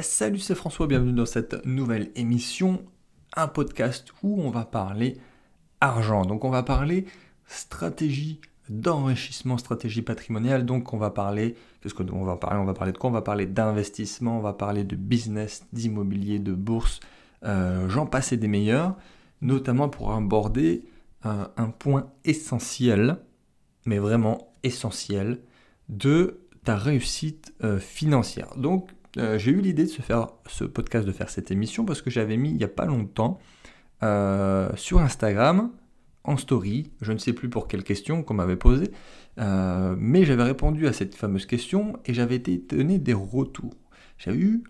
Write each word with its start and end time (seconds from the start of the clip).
Salut, 0.00 0.38
c'est 0.38 0.54
François, 0.54 0.86
bienvenue 0.86 1.12
dans 1.12 1.26
cette 1.26 1.66
nouvelle 1.66 2.10
émission, 2.16 2.82
un 3.36 3.46
podcast 3.46 4.08
où 4.22 4.40
on 4.40 4.48
va 4.48 4.64
parler 4.64 5.18
argent. 5.82 6.24
Donc 6.24 6.44
on 6.44 6.50
va 6.50 6.62
parler 6.62 7.04
stratégie 7.46 8.40
d'enrichissement, 8.70 9.58
stratégie 9.58 10.00
patrimoniale. 10.00 10.64
Donc 10.64 10.94
on 10.94 10.96
va 10.96 11.10
parler, 11.10 11.56
qu'est-ce 11.82 11.94
va 11.94 12.36
parler 12.36 12.58
On 12.58 12.64
va 12.64 12.72
parler 12.72 12.92
de 12.92 12.98
quoi? 12.98 13.10
On 13.10 13.12
va 13.12 13.20
parler 13.20 13.44
d'investissement, 13.44 14.38
on 14.38 14.40
va 14.40 14.54
parler 14.54 14.82
de 14.82 14.96
business, 14.96 15.66
d'immobilier, 15.74 16.38
de 16.38 16.52
bourse, 16.52 17.00
euh, 17.44 17.86
j'en 17.90 18.06
passais 18.06 18.38
des 18.38 18.48
meilleurs, 18.48 18.96
notamment 19.42 19.90
pour 19.90 20.12
aborder 20.12 20.84
un 21.22 21.68
point 21.68 22.10
essentiel, 22.24 23.18
mais 23.84 23.98
vraiment 23.98 24.52
essentiel, 24.62 25.38
de 25.90 26.40
ta 26.64 26.76
réussite 26.76 27.52
euh, 27.62 27.78
financière. 27.78 28.56
Donc 28.56 28.88
j'ai 29.16 29.50
eu 29.50 29.60
l'idée 29.60 29.84
de 29.84 29.88
se 29.88 30.02
faire 30.02 30.28
ce 30.46 30.64
podcast, 30.64 31.06
de 31.06 31.12
faire 31.12 31.28
cette 31.28 31.50
émission, 31.50 31.84
parce 31.84 32.02
que 32.02 32.10
j'avais 32.10 32.36
mis 32.36 32.50
il 32.50 32.56
n'y 32.56 32.64
a 32.64 32.68
pas 32.68 32.86
longtemps 32.86 33.38
sur 34.76 35.00
Instagram 35.00 35.70
en 36.24 36.36
story, 36.36 36.90
je 37.00 37.12
ne 37.12 37.18
sais 37.18 37.32
plus 37.32 37.48
pour 37.48 37.68
quelle 37.68 37.82
question 37.82 38.22
qu'on 38.22 38.34
m'avait 38.34 38.56
posée, 38.56 38.90
euh, 39.38 39.94
mais 39.98 40.24
j'avais 40.24 40.44
répondu 40.44 40.86
à 40.86 40.92
cette 40.92 41.14
fameuse 41.14 41.46
question 41.46 41.98
et 42.06 42.14
j'avais 42.14 42.36
été 42.36 42.54
étonné 42.54 42.98
des 42.98 43.14
retours. 43.14 43.74
J'avais 44.18 44.38
eu 44.38 44.62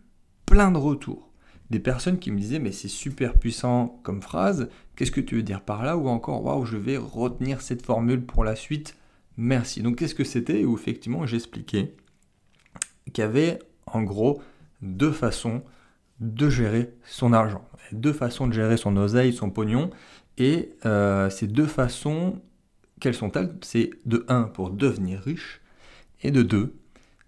plein 0.47 0.71
de 0.71 0.79
retours. 0.79 1.31
Des 1.71 1.81
personnes 1.81 2.19
qui 2.19 2.31
me 2.31 2.39
disaient 2.39 2.59
mais 2.59 2.73
c'est 2.73 2.89
super 2.89 3.35
puissant 3.35 4.01
comme 4.03 4.23
phrase, 4.23 4.69
qu'est-ce 4.97 5.11
que 5.11 5.21
tu 5.21 5.37
veux 5.37 5.43
dire 5.43 5.63
par 5.63 5.85
là? 5.85 5.97
Ou 5.97 6.09
encore 6.09 6.45
waouh, 6.45 6.65
je 6.65 6.77
vais 6.77 6.97
retenir 6.97 7.61
cette 7.61 7.85
formule 7.85 8.25
pour 8.25 8.45
la 8.45 8.57
suite, 8.57 8.97
merci. 9.37 9.83
Donc 9.83 9.97
qu'est-ce 9.97 10.15
que 10.15 10.25
c'était? 10.25 10.65
Où 10.65 10.75
effectivement 10.77 11.27
j'expliquais 11.27 11.95
qu'il 13.13 13.23
y 13.23 13.27
avait 13.27 13.59
en 13.87 14.03
gros 14.03 14.43
deux 14.81 15.13
façons 15.13 15.63
de 16.21 16.49
gérer 16.49 16.95
son 17.05 17.33
argent, 17.33 17.65
deux 17.93 18.13
façons 18.13 18.47
de 18.47 18.53
gérer 18.53 18.77
son 18.77 18.97
oseille, 18.97 19.33
son 19.33 19.51
pognon, 19.51 19.91
et 20.39 20.71
euh, 20.87 21.31
ces 21.31 21.47
deux 21.47 21.67
façons, 21.67 22.41
quelles 23.01 23.15
sont-elles 23.15 23.55
C'est 23.63 23.91
de 24.07 24.25
1 24.29 24.45
pour 24.45 24.71
devenir 24.71 25.21
riche 25.21 25.61
et 26.23 26.31
de 26.31 26.43
2 26.43 26.75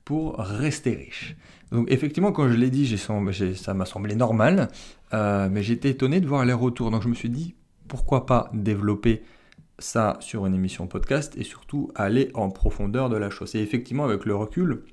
pour 0.05 0.37
rester 0.39 0.95
riche. 0.95 1.37
Donc 1.73 1.91
effectivement, 1.91 2.33
quand 2.33 2.49
je 2.49 2.57
l'ai 2.57 2.71
dit, 2.71 2.97
ça 2.97 3.75
m'a 3.75 3.87
semblé 3.87 4.15
normal, 4.15 4.69
euh, 5.13 5.49
mais 5.51 5.63
j'étais 5.63 5.91
étonné 5.91 6.21
de 6.21 6.27
voir 6.27 6.45
les 6.45 6.53
retours. 6.53 6.91
Donc 6.91 7.03
je 7.03 7.09
me 7.09 7.15
suis 7.15 7.31
dit, 7.31 7.55
pourquoi 7.89 8.27
pas 8.27 8.51
développer 8.53 9.23
ça 9.79 10.17
sur 10.21 10.47
une 10.47 10.55
émission 10.55 10.87
podcast 10.87 11.35
et 11.37 11.43
surtout 11.43 11.91
aller 11.95 12.31
en 12.35 12.51
profondeur 12.51 13.09
de 13.09 13.17
la 13.17 13.31
chose. 13.31 13.55
Et 13.57 13.61
effectivement, 13.61 14.05
avec 14.05 14.25
le 14.25 14.37
recul, 14.37 14.85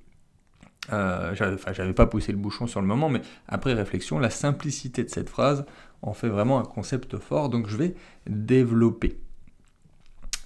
euh, 0.92 1.34
j'avais 1.36 1.94
pas 1.94 2.06
poussé 2.06 2.32
le 2.32 2.38
bouchon 2.38 2.68
sur 2.68 2.82
le 2.82 2.88
moment, 2.88 3.10
mais 3.10 3.22
après 3.48 3.74
réflexion, 3.74 4.20
la 4.20 4.30
simplicité 4.30 5.04
de 5.04 5.10
cette 5.10 5.30
phrase 5.30 5.66
en 6.02 6.14
fait 6.14 6.30
vraiment 6.30 6.60
un 6.60 6.66
concept 6.66 7.18
fort, 7.18 7.50
donc 7.50 7.68
je 7.68 7.78
vais 7.78 7.96
développer. 8.28 9.20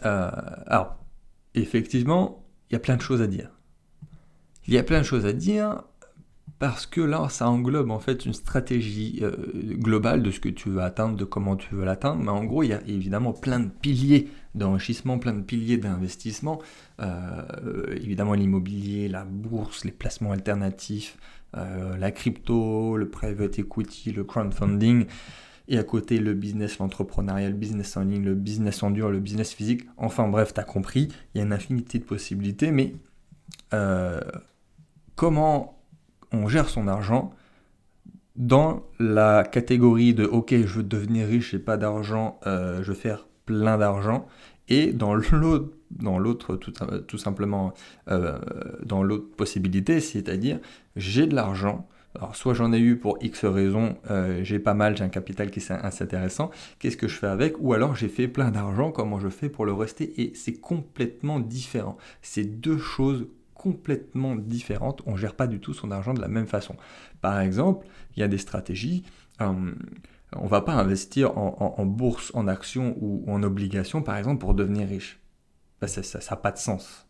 Euh, 0.05 0.29
alors, 0.67 0.97
effectivement, 1.53 2.43
il 2.69 2.73
y 2.73 2.75
a 2.75 2.79
plein 2.79 2.97
de 2.97 3.01
choses 3.01 3.21
à 3.21 3.27
dire. 3.27 3.49
Il 4.67 4.73
y 4.73 4.77
a 4.77 4.83
plein 4.83 4.99
de 4.99 5.05
choses 5.05 5.25
à 5.25 5.33
dire 5.33 5.83
parce 6.59 6.85
que 6.85 7.01
là, 7.01 7.27
ça 7.29 7.49
englobe 7.49 7.91
en 7.91 7.99
fait 7.99 8.25
une 8.25 8.33
stratégie 8.33 9.19
euh, 9.21 9.35
globale 9.73 10.23
de 10.23 10.31
ce 10.31 10.39
que 10.39 10.49
tu 10.49 10.69
veux 10.69 10.81
atteindre, 10.81 11.17
de 11.17 11.25
comment 11.25 11.55
tu 11.55 11.75
veux 11.75 11.85
l'atteindre. 11.85 12.23
Mais 12.23 12.31
en 12.31 12.43
gros, 12.43 12.63
il 12.63 12.69
y 12.69 12.73
a 12.73 12.81
évidemment 12.87 13.33
plein 13.33 13.59
de 13.59 13.69
piliers 13.69 14.29
d'enrichissement, 14.53 15.19
plein 15.19 15.33
de 15.33 15.41
piliers 15.41 15.77
d'investissement. 15.77 16.59
Euh, 17.01 17.43
évidemment, 17.95 18.33
l'immobilier, 18.33 19.09
la 19.09 19.25
bourse, 19.25 19.83
les 19.83 19.91
placements 19.91 20.31
alternatifs, 20.31 21.17
la 21.53 22.11
crypto, 22.11 22.97
le 22.97 23.07
private 23.07 23.59
equity, 23.59 24.11
le 24.11 24.25
crowdfunding. 24.25 25.05
Et 25.67 25.77
à 25.77 25.83
côté, 25.83 26.19
le 26.19 26.33
business, 26.33 26.77
l'entrepreneuriat, 26.77 27.49
le 27.49 27.55
business 27.55 27.97
en 27.97 28.03
ligne, 28.03 28.23
le 28.23 28.35
business 28.35 28.83
en 28.83 28.91
dur, 28.91 29.09
le 29.09 29.19
business 29.19 29.53
physique. 29.53 29.87
Enfin 29.97 30.27
bref, 30.27 30.53
tu 30.53 30.59
as 30.59 30.63
compris, 30.63 31.09
il 31.33 31.39
y 31.39 31.41
a 31.41 31.43
une 31.43 31.53
infinité 31.53 31.97
de 31.97 32.03
possibilités. 32.03 32.71
Mais 32.71 32.93
euh, 33.73 34.19
comment 35.15 35.79
on 36.31 36.47
gère 36.47 36.69
son 36.69 36.87
argent 36.87 37.33
dans 38.35 38.83
la 38.99 39.43
catégorie 39.43 40.13
de 40.13 40.25
OK, 40.25 40.51
je 40.51 40.77
veux 40.77 40.83
devenir 40.83 41.27
riche 41.27 41.53
et 41.53 41.59
pas 41.59 41.77
d'argent, 41.77 42.39
euh, 42.47 42.83
je 42.83 42.91
veux 42.91 42.97
faire 42.97 43.27
plein 43.45 43.77
d'argent. 43.77 44.27
Et 44.67 44.93
dans 44.93 45.13
l'autre, 45.13 45.71
dans 45.91 46.19
l'autre 46.19 46.55
tout, 46.55 47.17
simplement, 47.17 47.73
euh, 48.09 48.37
dans 48.83 49.03
l'autre 49.03 49.29
possibilité, 49.35 49.99
c'est-à-dire 49.99 50.59
j'ai 50.95 51.27
de 51.27 51.35
l'argent, 51.35 51.87
alors 52.15 52.35
soit 52.35 52.53
j'en 52.53 52.73
ai 52.73 52.79
eu 52.79 52.97
pour 52.97 53.17
X 53.21 53.45
raisons, 53.45 53.97
euh, 54.09 54.43
j'ai 54.43 54.59
pas 54.59 54.73
mal, 54.73 54.97
j'ai 54.97 55.03
un 55.03 55.09
capital 55.09 55.51
qui 55.51 55.59
est 55.59 55.71
intéressant, 55.71 56.49
qu'est-ce 56.79 56.97
que 56.97 57.07
je 57.07 57.15
fais 57.15 57.27
avec? 57.27 57.55
Ou 57.59 57.73
alors 57.73 57.95
j'ai 57.95 58.07
fait 58.09 58.27
plein 58.27 58.51
d'argent, 58.51 58.91
comment 58.91 59.19
je 59.19 59.29
fais 59.29 59.49
pour 59.49 59.65
le 59.65 59.73
rester? 59.73 60.19
Et 60.21 60.33
c'est 60.35 60.55
complètement 60.55 61.39
différent. 61.39 61.97
C'est 62.21 62.45
deux 62.45 62.79
choses 62.79 63.27
complètement 63.65 64.35
différentes. 64.35 65.01
On 65.05 65.15
gère 65.15 65.35
pas 65.35 65.47
du 65.47 65.59
tout 65.59 65.73
son 65.73 65.91
argent 65.91 66.13
de 66.13 66.21
la 66.21 66.27
même 66.27 66.47
façon. 66.47 66.75
Par 67.21 67.39
exemple, 67.39 67.85
il 68.15 68.19
y 68.19 68.23
a 68.23 68.27
des 68.27 68.37
stratégies. 68.37 69.03
Euh, 69.41 69.73
on 70.35 70.47
va 70.47 70.61
pas 70.61 70.73
investir 70.73 71.37
en, 71.37 71.85
bourse, 71.85 72.31
en 72.33 72.47
actions 72.47 72.95
ou, 72.99 73.23
en 73.27 73.41
obligations, 73.43 74.01
par 74.01 74.17
exemple, 74.17 74.39
pour 74.39 74.53
devenir 74.53 74.87
riche. 74.87 75.19
ça 75.85 76.19
n'a 76.29 76.37
pas 76.37 76.51
de 76.51 76.57
sens. 76.57 77.07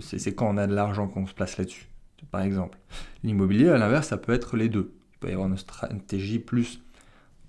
C'est 0.00 0.34
quand 0.34 0.48
on 0.48 0.56
a 0.56 0.66
de 0.66 0.74
l'argent 0.74 1.08
qu'on 1.08 1.26
se 1.26 1.34
place 1.34 1.56
là-dessus 1.56 1.88
par 2.30 2.42
exemple. 2.42 2.78
L'immobilier, 3.22 3.68
à 3.68 3.78
l'inverse, 3.78 4.08
ça 4.08 4.16
peut 4.16 4.32
être 4.32 4.56
les 4.56 4.68
deux. 4.68 4.94
Il 5.14 5.18
peut 5.18 5.28
y 5.28 5.32
avoir 5.32 5.48
une 5.48 5.56
stratégie 5.56 6.38
plus 6.38 6.80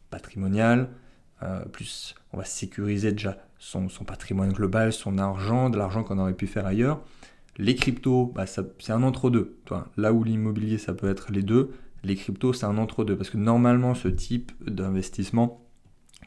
patrimoniale, 0.09 0.89
euh, 1.41 1.65
plus 1.65 2.15
on 2.31 2.37
va 2.37 2.45
sécuriser 2.45 3.11
déjà 3.11 3.37
son, 3.57 3.87
patrimoine 4.05 4.51
global, 4.51 4.93
son 4.93 5.17
argent, 5.17 5.69
de 5.69 5.77
l'argent 5.77 6.03
qu'on 6.03 6.19
aurait 6.19 6.33
pu 6.33 6.47
faire 6.47 6.65
ailleurs. 6.65 7.01
Les 7.57 7.75
cryptos, 7.75 8.31
bah, 8.33 8.45
c'est 8.47 8.91
un 8.91 9.03
entre-deux. 9.03 9.59
Là 9.97 10.13
où 10.13 10.23
l'immobilier, 10.23 10.77
ça 10.77 10.93
peut 10.93 11.09
être 11.09 11.31
les 11.31 11.43
deux, 11.43 11.71
les 12.03 12.15
cryptos, 12.15 12.53
c'est 12.53 12.65
un 12.65 12.77
entre-deux. 12.77 13.15
Parce 13.15 13.29
que 13.29 13.37
normalement, 13.37 13.93
ce 13.93 14.07
type 14.07 14.51
d'investissement, 14.67 15.65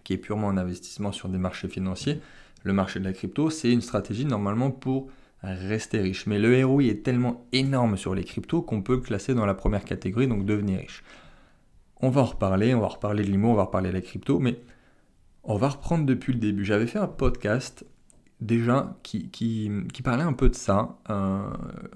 qui 0.05 0.13
est 0.13 0.19
purement 0.19 0.51
un 0.51 0.57
investissement 0.57 1.13
sur 1.13 1.29
des 1.29 1.39
marchés 1.39 1.69
financiers, 1.69 2.21
le 2.63 2.73
marché 2.73 3.01
de 3.01 3.05
la 3.05 3.13
crypto, 3.13 3.51
c'est 3.51 3.73
une 3.73 3.81
stratégie 3.81 4.25
normalement 4.25 4.71
pour 4.71 5.09
rester 5.43 6.01
riche. 6.01 6.27
Mais 6.27 6.39
le 6.39 6.65
ROI 6.65 6.85
est 6.85 7.03
tellement 7.03 7.47
énorme 7.53 7.97
sur 7.97 8.15
les 8.15 8.25
cryptos 8.25 8.63
qu'on 8.63 8.83
peut 8.83 8.95
le 8.95 9.01
classer 9.01 9.35
dans 9.35 9.47
la 9.47 9.55
première 9.55 9.85
catégorie, 9.85 10.29
donc 10.29 10.45
devenir 10.45 10.81
riche. 10.81 11.03
On 12.01 12.11
va 12.11 12.23
en 12.23 12.27
reparler, 12.27 12.75
on 12.75 12.81
va 12.81 12.89
reparler 12.89 13.25
de 13.25 13.31
l'IMO, 13.31 13.51
on 13.51 13.55
va 13.55 13.65
reparler 13.65 13.89
de 13.89 13.95
la 13.95 14.01
crypto, 14.01 14.39
mais 14.39 14.61
on 15.45 15.57
va 15.57 15.69
reprendre 15.69 16.05
depuis 16.05 16.33
le 16.33 16.39
début. 16.39 16.65
J'avais 16.65 16.87
fait 16.87 16.99
un 16.99 17.07
podcast 17.07 17.85
déjà 18.41 18.97
qui, 19.03 19.31
qui, 19.31 19.71
parlait 20.03 20.23
un 20.23 20.33
peu 20.33 20.49
de 20.49 20.55
ça. 20.55 20.99
Euh, 21.11 21.49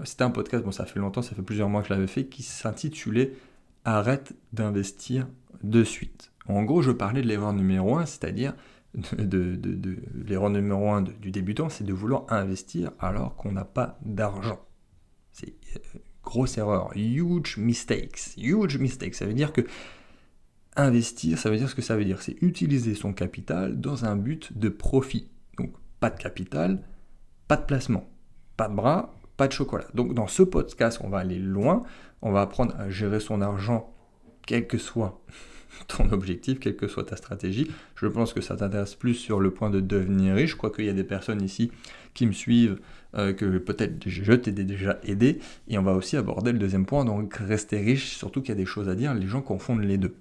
c'était 0.05 0.25
un 0.25 0.31
podcast, 0.31 0.65
bon 0.65 0.73
ça 0.73 0.87
fait 0.87 0.99
longtemps, 0.99 1.23
ça 1.23 1.35
fait 1.35 1.43
plusieurs 1.43 1.69
mois 1.69 1.83
que 1.83 1.89
je 1.89 1.95
l'avais 1.95 2.07
fait, 2.07 2.27
qui 2.27 2.43
s'intitulait 2.43 3.35
Arrête 3.85 4.35
d'investir 4.53 5.27
de 5.63 5.85
suite. 5.85 6.33
En 6.47 6.65
gros, 6.65 6.83
je 6.83 6.91
parlais 6.91 7.23
de 7.23 7.27
l'erreur 7.27 7.55
numéro 7.55 7.97
1, 7.97 8.05
c'est-à-dire 8.05 8.55
de, 9.19 9.55
de, 9.57 9.97
l'erreur 10.27 10.51
numéro 10.51 10.91
un 10.91 11.03
du 11.03 11.31
débutant, 11.31 11.69
c'est 11.69 11.85
de 11.85 11.93
vouloir 11.93 12.25
investir 12.29 12.91
alors 12.99 13.37
qu'on 13.37 13.53
n'a 13.53 13.65
pas 13.65 13.99
d'argent. 14.05 14.61
C'est 15.33 15.55
euh, 15.77 15.99
grosse 16.23 16.59
erreur, 16.59 16.91
huge 16.95 17.57
mistakes, 17.57 18.35
huge 18.37 18.79
mistakes. 18.79 19.15
Ça 19.15 19.27
veut 19.27 19.33
dire 19.33 19.53
que 19.53 19.63
investir, 20.77 21.39
ça 21.39 21.51
veut 21.51 21.57
dire 21.57 21.69
ce 21.69 21.75
que 21.75 21.83
ça 21.83 21.97
veut 21.97 22.05
dire, 22.05 22.23
c'est 22.23 22.41
utiliser 22.43 22.95
son 22.95 23.13
capital 23.13 23.81
dans 23.81 24.05
un 24.05 24.17
but 24.17 24.57
de 24.59 24.69
profit. 24.69 25.29
Pas 26.01 26.11
de 26.11 26.19
capital, 26.19 26.83
pas 27.47 27.57
de 27.57 27.65
placement, 27.65 28.09
pas 28.57 28.69
de 28.69 28.75
bras, 28.75 29.15
pas 29.37 29.49
de 29.49 29.53
chocolat. 29.53 29.87
Donc 29.95 30.15
dans 30.15 30.27
ce 30.27 30.43
podcast, 30.43 31.01
on 31.03 31.09
va 31.09 31.19
aller 31.19 31.39
loin, 31.39 31.83
on 32.23 32.33
va 32.33 32.43
apprendre 32.43 32.75
à 32.79 32.91
gérer 32.91 33.21
son 33.21 33.41
argent, 33.41 33.95
quel 34.47 34.67
que 34.67 34.79
soit 34.79 35.21
ton 35.89 36.11
objectif, 36.13 36.61
quelle 36.61 36.77
que 36.77 36.89
soit 36.89 37.05
ta 37.05 37.17
stratégie. 37.17 37.71
Je 37.97 38.07
pense 38.07 38.33
que 38.33 38.41
ça 38.41 38.57
t'intéresse 38.57 38.95
plus 38.95 39.15
sur 39.15 39.41
le 39.41 39.51
point 39.51 39.71
de 39.71 39.81
devenir 39.81 40.35
riche. 40.35 40.57
Crois 40.57 40.71
qu'il 40.71 40.85
y 40.85 40.89
a 40.89 40.95
des 40.95 41.05
personnes 41.05 41.43
ici 41.43 41.71
qui 42.15 42.27
me 42.27 42.33
suivent, 42.33 42.81
euh, 43.15 43.33
que 43.33 43.59
peut-être 43.59 44.09
je 44.09 44.33
t'ai 44.33 44.53
déjà 44.53 44.99
aidé. 45.05 45.39
Et 45.69 45.79
on 45.79 45.83
va 45.83 45.93
aussi 45.93 46.17
aborder 46.17 46.53
le 46.53 46.59
deuxième 46.59 46.87
point, 46.87 47.05
donc 47.05 47.35
rester 47.35 47.79
riche, 47.79 48.17
surtout 48.17 48.41
qu'il 48.41 48.51
y 48.51 48.53
a 48.53 48.57
des 48.57 48.67
choses 48.67 48.89
à 48.89 48.95
dire. 48.95 49.15
Les 49.15 49.27
gens 49.27 49.43
confondent 49.43 49.85
les 49.85 49.99
deux. 49.99 50.15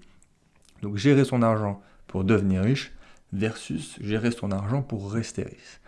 Donc 0.81 0.97
gérer 0.97 1.25
son 1.25 1.41
argent 1.41 1.81
pour 2.07 2.23
devenir 2.23 2.63
riche 2.63 2.93
versus 3.33 3.97
gérer 4.01 4.31
son 4.31 4.51
argent 4.51 4.81
pour 4.81 5.11
rester 5.11 5.43
riche. 5.43 5.81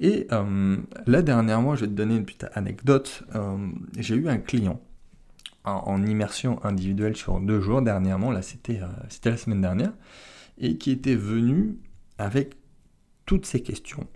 Et 0.00 0.26
euh, 0.32 0.76
là, 1.06 1.22
dernièrement, 1.22 1.74
je 1.74 1.82
vais 1.82 1.86
te 1.86 1.92
donner 1.92 2.16
une 2.16 2.24
petite 2.24 2.46
anecdote. 2.54 3.24
Euh, 3.34 3.56
j'ai 3.96 4.16
eu 4.16 4.28
un 4.28 4.38
client 4.38 4.80
en, 5.64 6.02
immersion 6.02 6.64
individuelle 6.64 7.16
sur 7.16 7.40
deux 7.40 7.60
jours 7.60 7.82
dernièrement, 7.82 8.30
là 8.30 8.40
c'était 8.40 8.80
euh, 8.80 8.86
c'était 9.10 9.30
la 9.30 9.36
semaine 9.36 9.60
dernière, 9.60 9.92
et 10.56 10.78
qui 10.78 10.90
était 10.90 11.14
venu 11.14 11.76
avec 12.16 12.54
toutes 13.26 13.44
ces 13.44 13.62
questions. 13.62 14.06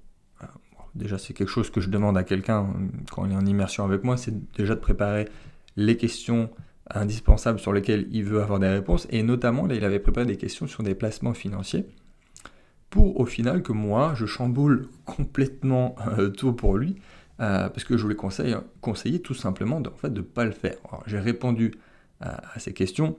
Déjà 0.95 1.19
c'est 1.19 1.35
quelque 1.35 1.51
chose 1.51 1.71
que 1.71 1.81
je 1.81 1.91
demande 1.91 2.17
à 2.17 2.25
quelqu'un 2.25 2.73
quand 3.11 3.27
il 3.27 3.33
est 3.33 3.37
en 3.37 3.45
immersion 3.45 3.85
avec 3.85 4.03
moi, 4.03 4.17
c'est 4.17 4.35
déjà 4.55 4.75
de 4.75 4.81
préparer 4.81 5.29
les 5.77 5.97
questions 5.97 6.51
indispensables 6.91 7.59
sur 7.59 7.73
lesquels 7.73 8.09
il 8.11 8.25
veut 8.25 8.43
avoir 8.43 8.59
des 8.59 8.69
réponses. 8.69 9.07
Et 9.11 9.23
notamment, 9.23 9.67
là, 9.67 9.75
il 9.75 9.85
avait 9.85 10.01
préparé 10.01 10.27
des 10.27 10.37
questions 10.37 10.67
sur 10.67 10.83
des 10.83 10.95
placements 10.95 11.33
financiers 11.33 11.87
pour 12.93 13.19
au 13.19 13.25
final 13.25 13.63
que 13.63 13.73
moi, 13.73 14.13
je 14.15 14.27
chamboule 14.27 14.87
complètement 15.07 15.97
euh, 16.19 16.29
tout 16.29 16.53
pour 16.53 16.77
lui, 16.77 16.97
euh, 17.41 17.71
parce 17.71 17.85
que 17.85 17.97
je 17.97 18.03
voulais 18.03 18.15
conseiller, 18.15 18.55
conseiller 18.83 19.21
tout 19.21 19.35
simplement 19.35 19.81
de 19.81 19.91
ne 20.09 20.21
pas 20.21 20.45
le 20.45 20.53
faire. 20.53 20.77
J'ai 21.07 21.19
répondu 21.19 21.73
à, 22.21 22.61
ces 22.61 22.73
questions, 22.73 23.19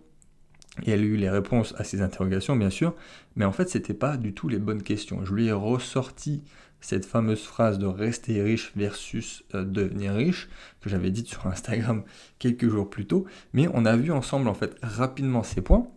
et 0.84 0.92
elle 0.92 1.02
a 1.02 1.04
eu 1.04 1.18
les 1.18 1.30
réponses 1.30 1.74
à 1.78 1.84
ces 1.84 2.02
interrogations, 2.02 2.56
bien 2.56 2.70
sûr, 2.70 2.96
mais 3.36 3.46
en 3.46 3.52
fait, 3.52 3.68
ce 3.68 3.80
n'était 3.80 3.96
pas 3.96 4.16
du 4.16 4.34
tout 4.34 4.48
les 4.48 4.60
bonnes 4.60 4.84
questions. 4.84 5.26
Je 5.26 5.34
lui 5.34 5.48
ai 5.48 5.52
ressorti 5.52 6.44
cette 6.80 7.06
fameuse 7.06 7.44
phrase 7.44 7.80
de 7.80 7.88
rester 7.88 8.44
riche 8.44 8.72
versus 8.76 9.44
euh, 9.56 9.66
devenir 9.66 10.14
riche, 10.14 10.50
que 10.82 10.90
j'avais 10.90 11.10
dite 11.10 11.28
sur 11.28 11.48
Instagram 11.48 12.04
quelques 12.40 12.70
jours 12.70 12.92
plus 12.92 13.08
tôt, 13.08 13.26
mais 13.54 13.68
on 13.74 13.86
a 13.86 13.98
vu 13.98 14.12
ensemble, 14.12 14.48
en 14.48 14.54
fait, 14.54 14.78
rapidement 14.84 15.42
ces 15.42 15.62
points. 15.62 15.88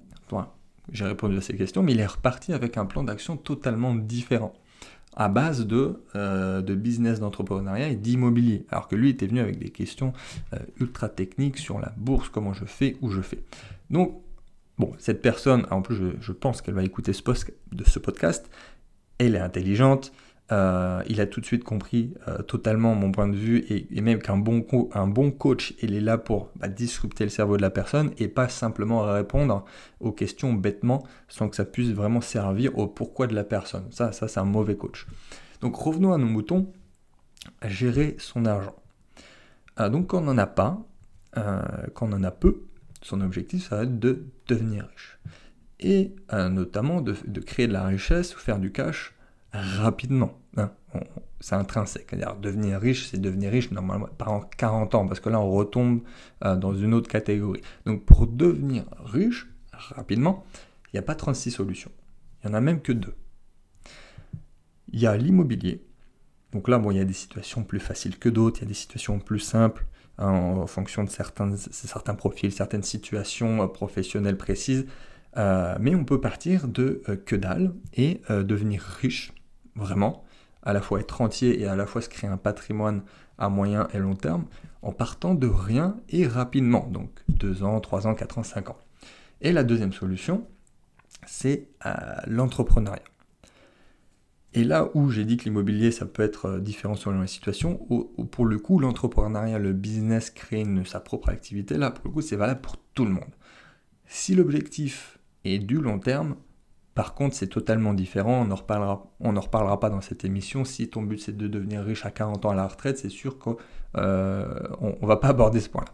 J'ai 0.92 1.04
répondu 1.04 1.36
à 1.36 1.40
ces 1.40 1.56
questions, 1.56 1.82
mais 1.82 1.92
il 1.92 2.00
est 2.00 2.06
reparti 2.06 2.52
avec 2.52 2.76
un 2.76 2.86
plan 2.86 3.04
d'action 3.04 3.36
totalement 3.36 3.94
différent, 3.94 4.52
à 5.16 5.28
base 5.28 5.66
de, 5.66 6.02
euh, 6.14 6.62
de 6.62 6.74
business 6.74 7.20
d'entrepreneuriat 7.20 7.88
et 7.88 7.96
d'immobilier, 7.96 8.66
alors 8.70 8.88
que 8.88 8.96
lui 8.96 9.10
était 9.10 9.26
venu 9.26 9.40
avec 9.40 9.58
des 9.58 9.70
questions 9.70 10.12
euh, 10.52 10.58
ultra 10.78 11.08
techniques 11.08 11.58
sur 11.58 11.78
la 11.78 11.92
bourse, 11.96 12.28
comment 12.28 12.52
je 12.52 12.64
fais, 12.64 12.96
où 13.00 13.10
je 13.10 13.20
fais. 13.20 13.42
Donc, 13.90 14.20
bon, 14.78 14.92
cette 14.98 15.22
personne, 15.22 15.66
en 15.70 15.82
plus 15.82 15.96
je, 16.20 16.32
pense 16.32 16.62
qu'elle 16.62 16.74
va 16.74 16.84
écouter 16.84 17.12
ce, 17.12 17.22
post, 17.22 17.52
de 17.72 17.84
ce 17.84 17.98
podcast, 17.98 18.50
elle 19.18 19.34
est 19.34 19.40
intelligente, 19.40 20.12
euh, 20.52 21.02
il 21.08 21.20
a 21.20 21.26
tout 21.26 21.40
de 21.40 21.46
suite 21.46 21.64
compris 21.64 22.14
euh, 22.28 22.38
totalement 22.38 22.94
mon 22.94 23.10
point 23.10 23.26
de 23.26 23.36
vue 23.36 23.64
et, 23.68 24.00
même 24.00 24.20
qu'un 24.20 24.36
bon, 24.36 24.64
un 24.92 25.08
bon 25.08 25.32
coach, 25.32 25.74
il 25.82 25.94
est 25.94 26.00
là 26.00 26.18
pour 26.18 26.50
bah, 26.56 26.68
disrupter 26.68 27.24
le 27.24 27.30
cerveau 27.30 27.56
de 27.56 27.62
la 27.62 27.70
personne 27.70 28.12
et 28.18 28.28
pas 28.28 28.48
simplement 28.48 29.02
répondre 29.02 29.64
aux 29.98 30.12
questions 30.12 30.52
bêtement 30.52 31.04
sans 31.28 31.48
que 31.48 31.56
ça 31.56 31.64
puisse 31.64 31.90
vraiment 31.90 32.20
servir 32.20 32.78
au 32.78 32.86
pourquoi 32.86 33.26
de 33.26 33.34
la 33.34 33.42
personne. 33.42 33.86
Ça, 33.90 34.12
ça 34.12 34.28
c'est 34.28 34.38
un 34.38 34.44
mauvais 34.44 34.76
coach. 34.76 35.06
Donc 35.60 35.74
revenons 35.74 36.12
à 36.12 36.18
nos 36.18 36.26
moutons, 36.26 36.72
gérer 37.64 38.14
son 38.18 38.46
argent. 38.46 38.76
Euh, 39.80 39.88
donc 39.88 40.08
quand 40.08 40.18
on 40.18 40.26
n'en 40.26 40.38
a 40.38 40.46
pas, 40.46 40.78
quand 41.92 42.08
on 42.08 42.14
en 42.14 42.24
a 42.24 42.30
peu, 42.30 42.62
son 43.02 43.20
objectif, 43.20 43.68
ça 43.68 43.76
va 43.76 43.82
être 43.82 43.98
de 43.98 44.24
devenir 44.48 44.88
riche. 44.88 45.18
Et 45.80 46.16
notamment 46.32 47.02
de, 47.02 47.14
de 47.26 47.40
créer 47.40 47.66
de 47.66 47.74
la 47.74 47.84
richesse 47.84 48.34
ou 48.34 48.38
faire 48.38 48.58
du 48.58 48.72
cash 48.72 49.15
rapidement. 49.56 50.38
Hein. 50.56 50.70
C'est 51.40 51.54
intrinsèque. 51.54 52.12
-dire 52.12 52.40
devenir 52.40 52.80
riche, 52.80 53.08
c'est 53.08 53.18
devenir 53.18 53.50
riche 53.50 53.70
normalement 53.70 54.08
par 54.18 54.48
40 54.56 54.94
ans, 54.94 55.06
parce 55.06 55.20
que 55.20 55.28
là, 55.28 55.40
on 55.40 55.50
retombe 55.50 56.00
euh, 56.44 56.56
dans 56.56 56.74
une 56.74 56.94
autre 56.94 57.08
catégorie. 57.08 57.60
Donc, 57.84 58.04
pour 58.04 58.26
devenir 58.26 58.84
riche 59.04 59.46
rapidement, 59.72 60.44
il 60.86 60.96
n'y 60.96 60.98
a 60.98 61.02
pas 61.02 61.14
36 61.14 61.50
solutions. 61.50 61.92
Il 62.42 62.48
n'y 62.48 62.54
en 62.54 62.58
a 62.58 62.60
même 62.60 62.80
que 62.80 62.92
deux. 62.92 63.14
Il 64.92 65.00
y 65.00 65.06
a 65.06 65.16
l'immobilier. 65.16 65.84
Donc 66.52 66.68
là, 66.68 66.78
bon, 66.78 66.90
il 66.90 66.96
y 66.96 67.00
a 67.00 67.04
des 67.04 67.12
situations 67.12 67.64
plus 67.64 67.80
faciles 67.80 68.18
que 68.18 68.28
d'autres, 68.28 68.60
il 68.60 68.62
y 68.62 68.64
a 68.64 68.68
des 68.68 68.74
situations 68.74 69.18
plus 69.18 69.40
simples 69.40 69.84
hein, 70.16 70.30
en 70.30 70.66
fonction 70.66 71.04
de 71.04 71.10
certains, 71.10 71.54
certains 71.56 72.14
profils, 72.14 72.50
certaines 72.50 72.84
situations 72.84 73.62
euh, 73.62 73.66
professionnelles 73.66 74.38
précises. 74.38 74.86
Euh, 75.36 75.76
mais 75.80 75.94
on 75.94 76.04
peut 76.04 76.20
partir 76.20 76.66
de 76.66 77.02
que 77.26 77.36
dalle 77.36 77.74
et 77.92 78.22
devenir 78.30 78.80
riche 78.80 79.34
vraiment, 79.76 80.24
à 80.62 80.72
la 80.72 80.80
fois 80.80 81.00
être 81.00 81.20
entier 81.20 81.60
et 81.60 81.66
à 81.66 81.76
la 81.76 81.86
fois 81.86 82.02
se 82.02 82.08
créer 82.08 82.28
un 82.28 82.36
patrimoine 82.36 83.02
à 83.38 83.48
moyen 83.48 83.86
et 83.92 83.98
long 83.98 84.14
terme, 84.14 84.46
en 84.82 84.92
partant 84.92 85.34
de 85.34 85.46
rien 85.46 85.96
et 86.08 86.26
rapidement, 86.26 86.88
donc 86.90 87.10
2 87.28 87.62
ans, 87.62 87.80
3 87.80 88.06
ans, 88.06 88.14
4 88.14 88.38
ans, 88.38 88.42
5 88.42 88.70
ans. 88.70 88.78
Et 89.40 89.52
la 89.52 89.62
deuxième 89.62 89.92
solution, 89.92 90.46
c'est 91.26 91.68
euh, 91.84 91.94
l'entrepreneuriat. 92.26 93.02
Et 94.54 94.64
là 94.64 94.88
où 94.94 95.10
j'ai 95.10 95.24
dit 95.24 95.36
que 95.36 95.44
l'immobilier, 95.44 95.90
ça 95.90 96.06
peut 96.06 96.22
être 96.22 96.46
euh, 96.46 96.60
différent 96.60 96.94
selon 96.94 97.20
les 97.20 97.26
situations, 97.26 97.76
pour 98.30 98.46
le 98.46 98.58
coup, 98.58 98.78
l'entrepreneuriat, 98.78 99.58
le 99.58 99.72
business, 99.74 100.30
créer 100.30 100.66
sa 100.86 101.00
propre 101.00 101.28
activité, 101.28 101.76
là, 101.76 101.90
pour 101.90 102.06
le 102.06 102.10
coup, 102.10 102.22
c'est 102.22 102.36
valable 102.36 102.62
pour 102.62 102.76
tout 102.94 103.04
le 103.04 103.10
monde. 103.10 103.34
Si 104.06 104.34
l'objectif 104.34 105.18
est 105.44 105.58
du 105.58 105.80
long 105.80 105.98
terme, 105.98 106.36
par 106.96 107.12
contre, 107.12 107.36
c'est 107.36 107.48
totalement 107.48 107.92
différent, 107.92 108.40
on 108.40 108.46
n'en 108.46 109.40
reparlera, 109.40 109.80
pas 109.80 109.90
dans 109.90 110.00
cette 110.00 110.24
émission. 110.24 110.64
Si 110.64 110.88
ton 110.88 111.02
but 111.02 111.18
c'est 111.18 111.36
de 111.36 111.46
devenir 111.46 111.84
riche 111.84 112.06
à 112.06 112.10
40 112.10 112.46
ans 112.46 112.50
à 112.50 112.54
la 112.54 112.66
retraite, 112.66 112.96
c'est 112.96 113.10
sûr 113.10 113.38
qu'on 113.38 113.58
euh, 113.98 114.66
ne 114.80 115.06
va 115.06 115.18
pas 115.18 115.28
aborder 115.28 115.60
ce 115.60 115.68
point-là. 115.68 115.92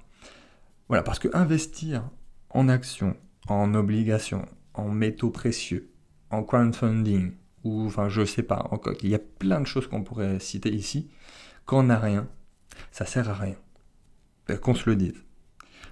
Voilà, 0.87 1.03
parce 1.03 1.19
que 1.19 1.27
investir 1.33 2.09
en 2.51 2.69
actions, 2.69 3.17
en 3.49 3.75
obligations, 3.75 4.47
en 4.75 4.91
métaux 4.91 5.31
précieux, 5.31 5.91
en 6.31 6.45
crowdfunding, 6.45 7.33
ou 7.65 7.87
enfin 7.87 8.09
je 8.09 8.25
sais 8.25 8.45
pas, 8.45 8.71
il 9.03 9.09
y 9.09 9.17
a 9.17 9.19
plein 9.19 9.61
de 9.61 9.67
choses 9.67 9.89
qu'on 9.89 10.05
pourrait 10.05 10.39
citer 10.39 10.73
ici, 10.73 11.11
quand 11.65 11.81
on 11.81 11.85
n'a 11.85 11.99
rien, 11.99 12.29
ça 12.93 13.07
sert 13.07 13.29
à 13.29 13.35
rien. 13.35 13.57
Qu'on 14.61 14.75
se 14.75 14.89
le 14.89 14.95
dise. 14.95 15.25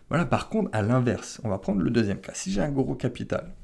Voilà, 0.09 0.25
par 0.25 0.49
contre, 0.49 0.71
à 0.73 0.83
l'inverse, 0.83 1.41
on 1.43 1.49
va 1.49 1.59
prendre 1.59 1.81
le 1.83 1.91
deuxième 1.91 2.21
cas. 2.21 2.33
Si 2.35 2.53
j'ai 2.53 2.61
un 2.61 2.71
gros 2.71 2.95
capital, 2.95 3.55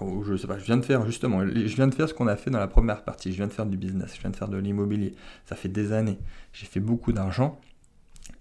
je 0.00 0.64
viens 0.64 0.76
de 0.76 0.84
faire 0.84 1.06
justement, 1.06 1.46
je 1.46 1.74
viens 1.74 1.88
de 1.88 1.94
faire 1.94 2.08
ce 2.08 2.14
qu'on 2.14 2.26
a 2.26 2.36
fait 2.36 2.50
dans 2.50 2.58
la 2.58 2.68
première 2.68 3.02
partie, 3.02 3.32
je 3.32 3.36
viens 3.36 3.46
de 3.46 3.52
faire 3.52 3.66
du 3.66 3.76
business, 3.76 4.14
je 4.14 4.20
viens 4.20 4.30
de 4.30 4.36
faire 4.36 4.48
de 4.48 4.58
l'immobilier, 4.58 5.14
ça 5.46 5.56
fait 5.56 5.68
des 5.68 5.92
années, 5.92 6.18
j'ai 6.52 6.66
fait 6.66 6.80
beaucoup 6.80 7.12
d'argent, 7.12 7.58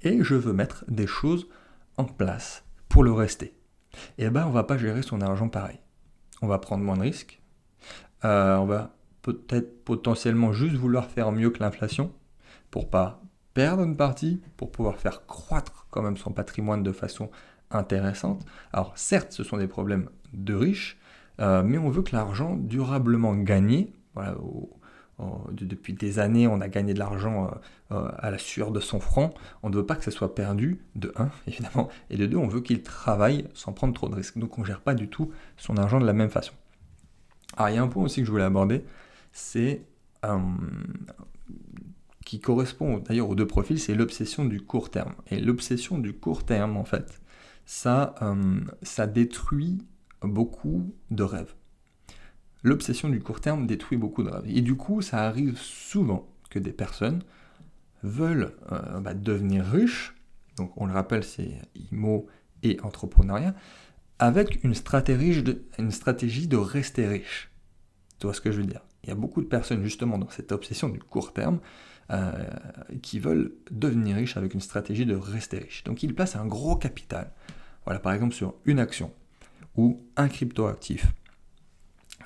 et 0.01 0.23
je 0.23 0.35
veux 0.35 0.53
mettre 0.53 0.83
des 0.87 1.07
choses 1.07 1.47
en 1.97 2.03
place 2.03 2.63
pour 2.89 3.03
le 3.03 3.11
rester. 3.11 3.53
Et 4.17 4.25
eh 4.25 4.29
ben 4.29 4.45
on 4.45 4.51
va 4.51 4.63
pas 4.63 4.77
gérer 4.77 5.01
son 5.01 5.21
argent 5.21 5.47
pareil. 5.47 5.79
On 6.41 6.47
va 6.47 6.59
prendre 6.59 6.83
moins 6.83 6.97
de 6.97 7.01
risques, 7.01 7.41
euh, 8.25 8.57
on 8.57 8.65
va 8.65 8.93
peut-être 9.21 9.83
potentiellement 9.85 10.51
juste 10.51 10.75
vouloir 10.75 11.09
faire 11.09 11.31
mieux 11.31 11.49
que 11.49 11.59
l'inflation, 11.59 12.11
pour 12.69 12.89
pas 12.89 13.21
perdre 13.53 13.83
une 13.83 13.95
partie, 13.95 14.41
pour 14.57 14.71
pouvoir 14.71 14.97
faire 14.97 15.25
croître 15.25 15.87
quand 15.89 16.01
même 16.01 16.17
son 16.17 16.31
patrimoine 16.31 16.83
de 16.83 16.91
façon 16.91 17.31
intéressante. 17.71 18.45
Alors 18.73 18.91
certes, 18.97 19.31
ce 19.31 19.43
sont 19.43 19.57
des 19.57 19.67
problèmes 19.67 20.09
de 20.33 20.53
riches, 20.53 20.97
euh, 21.39 21.63
mais 21.63 21.77
on 21.77 21.89
veut 21.89 22.01
que 22.01 22.15
l'argent 22.15 22.55
durablement 22.55 23.35
gagné, 23.35 23.93
depuis 25.51 25.93
des 25.93 26.19
années 26.19 26.47
on 26.47 26.61
a 26.61 26.67
gagné 26.67 26.93
de 26.93 26.99
l'argent 26.99 27.45
euh, 27.91 27.95
euh, 27.95 28.11
à 28.17 28.31
la 28.31 28.37
sueur 28.37 28.71
de 28.71 28.79
son 28.79 28.99
front, 28.99 29.33
on 29.63 29.69
ne 29.69 29.75
veut 29.75 29.85
pas 29.85 29.95
que 29.95 30.03
ça 30.03 30.11
soit 30.11 30.35
perdu, 30.35 30.81
de 30.95 31.13
1 31.15 31.29
évidemment, 31.47 31.89
et 32.09 32.17
de 32.17 32.25
2 32.25 32.37
on 32.37 32.47
veut 32.47 32.61
qu'il 32.61 32.81
travaille 32.83 33.47
sans 33.53 33.73
prendre 33.73 33.93
trop 33.93 34.09
de 34.09 34.15
risques. 34.15 34.37
Donc 34.37 34.57
on 34.57 34.61
ne 34.61 34.65
gère 34.65 34.81
pas 34.81 34.93
du 34.93 35.09
tout 35.09 35.31
son 35.57 35.77
argent 35.77 35.99
de 35.99 36.05
la 36.05 36.13
même 36.13 36.29
façon. 36.29 36.53
Alors 37.57 37.69
il 37.69 37.75
y 37.75 37.77
a 37.77 37.83
un 37.83 37.87
point 37.87 38.03
aussi 38.03 38.21
que 38.21 38.25
je 38.25 38.31
voulais 38.31 38.43
aborder, 38.43 38.83
c'est 39.31 39.81
qui 42.25 42.39
correspond 42.39 42.97
d'ailleurs 42.97 43.29
aux 43.29 43.35
deux 43.35 43.45
profils, 43.45 43.79
c'est 43.79 43.93
l'obsession 43.93 44.43
du 44.43 44.59
court 44.59 44.89
terme. 44.89 45.13
Et 45.29 45.39
l'obsession 45.39 45.99
du 45.99 46.13
court 46.13 46.43
terme, 46.43 46.77
en 46.77 46.83
fait, 46.83 47.21
ça, 47.67 48.15
ça 48.81 49.05
détruit 49.05 49.77
beaucoup 50.27 50.93
de 51.11 51.23
rêves. 51.23 51.53
L'obsession 52.63 53.09
du 53.09 53.19
court 53.19 53.41
terme 53.41 53.67
détruit 53.67 53.97
beaucoup 53.97 54.23
de 54.23 54.29
rêves. 54.29 54.47
Et 54.47 54.61
du 54.61 54.75
coup, 54.75 55.01
ça 55.01 55.23
arrive 55.23 55.57
souvent 55.57 56.27
que 56.49 56.59
des 56.59 56.71
personnes 56.73 57.21
veulent 58.03 58.53
euh, 58.71 58.99
bah, 58.99 59.13
devenir 59.13 59.65
riches, 59.65 60.15
donc 60.57 60.71
on 60.77 60.85
le 60.85 60.93
rappelle, 60.93 61.23
c'est 61.23 61.61
IMO 61.91 62.27
et 62.63 62.79
entrepreneuriat, 62.81 63.55
avec 64.19 64.63
une 64.63 64.73
stratégie, 64.73 65.43
de, 65.43 65.63
une 65.77 65.91
stratégie 65.91 66.47
de 66.47 66.57
rester 66.57 67.07
riche. 67.07 67.51
Tu 68.19 68.27
vois 68.27 68.33
ce 68.33 68.41
que 68.41 68.51
je 68.51 68.61
veux 68.61 68.67
dire? 68.67 68.81
Il 69.03 69.09
y 69.09 69.11
a 69.11 69.15
beaucoup 69.15 69.41
de 69.41 69.47
personnes 69.47 69.83
justement 69.83 70.17
dans 70.17 70.29
cette 70.29 70.51
obsession 70.51 70.89
du 70.89 70.99
court 70.99 71.33
terme 71.33 71.59
euh, 72.11 72.31
qui 73.01 73.19
veulent 73.19 73.53
devenir 73.71 74.15
riches 74.15 74.37
avec 74.37 74.53
une 74.53 74.61
stratégie 74.61 75.05
de 75.05 75.15
rester 75.15 75.59
riche. 75.59 75.83
Donc 75.83 76.01
ils 76.03 76.15
placent 76.15 76.35
un 76.35 76.45
gros 76.45 76.75
capital, 76.75 77.31
voilà 77.83 77.99
par 77.99 78.13
exemple 78.13 78.33
sur 78.33 78.55
une 78.65 78.79
action, 78.79 79.11
ou 79.77 80.01
un 80.15 80.27
crypto-actif 80.27 81.07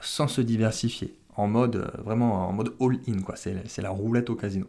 sans 0.01 0.27
se 0.27 0.41
diversifier, 0.41 1.19
en 1.35 1.47
mode 1.47 1.75
euh, 1.77 2.01
vraiment 2.03 2.47
en 2.47 2.53
mode 2.53 2.75
all-in, 2.79 3.21
quoi. 3.21 3.35
C'est 3.35 3.81
la 3.81 3.89
roulette 3.89 4.29
au 4.29 4.35
casino. 4.35 4.67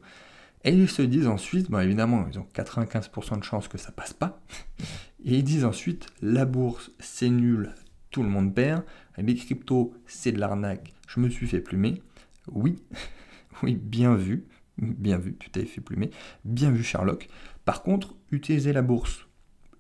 Et 0.65 0.73
ils 0.73 0.91
se 0.91 1.03
disent 1.03 1.27
ensuite, 1.27 1.71
bah 1.71 1.85
évidemment, 1.85 2.27
ils 2.31 2.39
ont 2.39 2.47
95% 2.55 3.39
de 3.39 3.45
chances 3.45 3.69
que 3.69 3.79
ça 3.79 3.93
passe 3.93 4.13
pas. 4.13 4.41
Et 5.25 5.37
ils 5.37 5.45
disent 5.45 5.65
ensuite, 5.65 6.07
la 6.23 6.45
bourse, 6.45 6.91
c'est 6.99 7.31
nul, 7.31 7.75
tout 8.11 8.23
le 8.23 8.29
monde 8.29 8.55
perd. 8.55 8.85
Les 9.17 9.35
cryptos, 9.35 9.95
c'est 10.07 10.33
de 10.33 10.39
l'arnaque, 10.39 10.95
je 11.07 11.21
me 11.21 11.29
suis 11.29 11.47
fait 11.47 11.61
plumer. 11.61 12.03
Oui, 12.51 12.83
oui, 13.63 13.75
bien 13.75 14.15
vu, 14.15 14.47
bien 14.79 15.19
vu, 15.19 15.37
tu 15.39 15.51
t'es 15.51 15.65
fait 15.65 15.81
plumer, 15.81 16.11
bien 16.45 16.71
vu 16.71 16.83
Sherlock. 16.83 17.29
Par 17.65 17.83
contre, 17.83 18.15
utiliser 18.31 18.73
la 18.73 18.83
bourse 18.83 19.27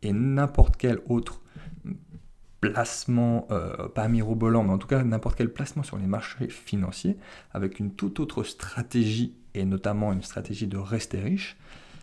et 0.02 0.12
n'importe 0.12 0.76
quel 0.76 1.00
autre 1.08 1.42
placement, 2.60 3.46
euh, 3.50 3.88
pas 3.88 4.08
mirobolant, 4.08 4.64
mais 4.64 4.72
en 4.72 4.78
tout 4.78 4.86
cas 4.86 5.02
n'importe 5.02 5.36
quel 5.36 5.52
placement 5.52 5.82
sur 5.82 5.96
les 5.96 6.06
marchés 6.06 6.48
financiers, 6.48 7.16
avec 7.52 7.80
une 7.80 7.94
toute 7.94 8.20
autre 8.20 8.42
stratégie, 8.42 9.34
et 9.54 9.64
notamment 9.64 10.12
une 10.12 10.22
stratégie 10.22 10.66
de 10.66 10.76
rester 10.76 11.20
riche, 11.20 11.56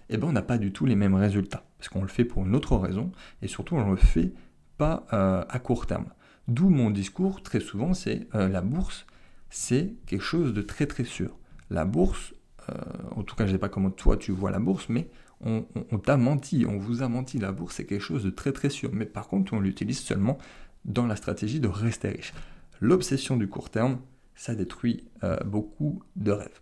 eh 0.10 0.18
ben, 0.18 0.28
on 0.28 0.32
n'a 0.32 0.42
pas 0.42 0.58
du 0.58 0.72
tout 0.72 0.86
les 0.86 0.96
mêmes 0.96 1.16
résultats. 1.16 1.64
parce 1.78 1.90
qu'on 1.90 2.02
le 2.02 2.08
fait 2.08 2.26
pour 2.26 2.46
une 2.46 2.56
autre 2.56 2.76
raison, 2.76 3.12
et 3.42 3.48
surtout 3.48 3.76
on 3.76 3.86
ne 3.86 3.92
le 3.92 3.98
fait 3.98 4.32
pas 4.78 5.06
euh, 5.14 5.44
à 5.48 5.60
court 5.60 5.86
terme. 5.86 6.08
D'où 6.48 6.70
mon 6.70 6.90
discours, 6.90 7.44
très 7.44 7.60
souvent, 7.60 7.94
c'est 7.94 8.28
euh, 8.34 8.48
la 8.48 8.62
bourse, 8.62 9.06
c'est 9.50 9.94
quelque 10.06 10.24
chose 10.24 10.54
de 10.54 10.62
très 10.62 10.88
très 10.88 11.04
sûr. 11.04 11.38
La 11.70 11.86
bourse, 11.86 12.34
euh, 12.70 12.74
en 13.16 13.24
tout 13.24 13.36
cas 13.36 13.46
je 13.46 13.52
ne 13.52 13.56
sais 13.56 13.60
pas 13.60 13.70
comment 13.70 13.92
toi 13.92 14.18
tu 14.18 14.32
vois 14.32 14.52
la 14.52 14.60
bourse, 14.60 14.88
mais 14.90 15.10
on, 15.44 15.64
t'a 16.00 16.18
menti, 16.18 16.66
on 16.68 16.78
vous 16.78 17.04
a 17.04 17.08
menti, 17.08 17.38
la 17.38 17.52
bourse 17.52 17.76
c'est 17.76 17.86
quelque 17.86 18.02
chose 18.02 18.24
de 18.24 18.30
très 18.30 18.52
très 18.52 18.70
sûr. 18.70 18.90
Mais 18.94 19.06
par 19.06 19.28
contre 19.28 19.54
on 19.54 19.60
l'utilise 19.60 20.00
seulement 20.00 20.38
dans 20.86 21.06
la 21.06 21.16
stratégie 21.16 21.60
de 21.60 21.68
rester 21.68 22.10
riche. 22.10 22.34
L'obsession 22.82 23.38
du 23.38 23.48
court 23.48 23.70
terme, 23.70 24.00
ça 24.36 24.56
détruit 24.56 25.04
beaucoup 25.46 26.02
de 26.16 26.32
rêves. 26.32 26.60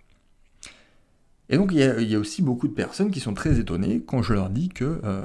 Et 1.49 1.57
donc 1.57 1.71
il 1.71 1.79
y, 1.79 2.15
a, 2.15 2.19
aussi 2.19 2.41
beaucoup 2.41 2.67
de 2.67 2.73
personnes 2.73 3.11
qui 3.11 3.19
sont 3.19 3.33
très 3.33 3.59
étonnées 3.59 4.01
quand 4.05 4.23
je 4.23 4.33
leur 4.33 4.49
dis 4.49 4.69
que 4.69 4.99
euh, 5.03 5.23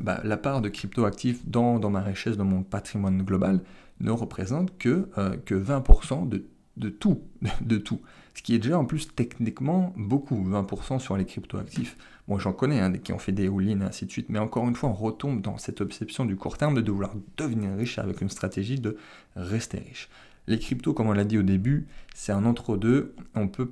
bah, 0.00 0.20
la 0.24 0.38
part 0.38 0.62
de 0.62 0.68
crypto-actifs 0.70 1.46
dans, 1.46 1.78
ma 1.90 2.00
richesse, 2.00 2.36
dans 2.36 2.46
mon 2.46 2.62
patrimoine 2.62 3.22
global, 3.22 3.60
ne 4.00 4.10
représente 4.10 4.78
que, 4.78 5.10
euh, 5.18 5.36
que 5.44 5.54
20% 5.54 6.28
de, 6.28 6.46
de, 6.78 6.88
tout, 6.88 7.20
de 7.60 7.76
tout. 7.76 8.00
Ce 8.34 8.42
qui 8.42 8.54
est 8.54 8.58
déjà 8.58 8.78
en 8.78 8.86
plus 8.86 9.14
techniquement 9.14 9.92
beaucoup, 9.96 10.42
20% 10.42 11.00
sur 11.00 11.16
les 11.16 11.26
crypto-actifs. 11.26 11.98
Bon, 12.28 12.38
j'en 12.38 12.52
connais 12.52 12.78
hein, 12.80 12.92
qui 12.92 13.14
ont 13.14 13.18
fait 13.18 13.32
des 13.32 13.48
all 13.48 13.68
et 13.68 13.72
ainsi 13.82 14.04
de 14.04 14.10
suite, 14.10 14.28
mais 14.28 14.38
encore 14.38 14.68
une 14.68 14.74
fois, 14.74 14.90
on 14.90 14.94
retombe 14.94 15.40
dans 15.40 15.56
cette 15.56 15.80
obsession 15.80 16.26
du 16.26 16.36
court 16.36 16.58
terme 16.58 16.80
de 16.80 16.90
vouloir 16.92 17.14
devenir 17.38 17.74
riche 17.74 17.98
avec 17.98 18.20
une 18.20 18.28
stratégie 18.28 18.78
de 18.78 18.98
rester 19.34 19.78
riche. 19.78 20.10
Les 20.46 20.58
cryptos, 20.58 20.92
comme 20.92 21.08
on 21.08 21.14
l'a 21.14 21.24
dit 21.24 21.38
au 21.38 21.42
début, 21.42 21.86
c'est 22.14 22.32
un 22.32 22.44
entre-deux. 22.44 23.14
On 23.34 23.48
peut 23.48 23.70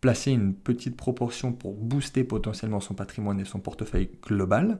placer 0.00 0.32
une 0.32 0.54
petite 0.54 0.96
proportion 0.96 1.52
pour 1.52 1.74
booster 1.74 2.24
potentiellement 2.24 2.80
son 2.80 2.94
patrimoine 2.94 3.38
et 3.38 3.44
son 3.44 3.60
portefeuille 3.60 4.10
global, 4.22 4.78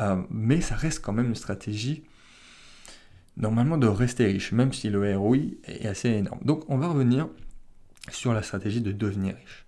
euh, 0.00 0.22
mais 0.30 0.62
ça 0.62 0.74
reste 0.74 1.02
quand 1.02 1.12
même 1.12 1.26
une 1.26 1.34
stratégie 1.34 2.04
normalement 3.36 3.76
de 3.76 3.86
rester 3.86 4.26
riche, 4.26 4.52
même 4.52 4.72
si 4.72 4.88
le 4.88 5.16
ROI 5.16 5.36
est 5.64 5.86
assez 5.86 6.08
énorme. 6.08 6.40
Donc 6.42 6.64
on 6.68 6.78
va 6.78 6.88
revenir 6.88 7.28
sur 8.10 8.32
la 8.32 8.42
stratégie 8.42 8.80
de 8.80 8.92
devenir 8.92 9.36
riche. 9.36 9.66